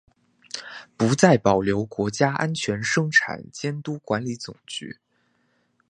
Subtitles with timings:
[0.97, 4.97] 不再保留国家安全生产监督管理总局。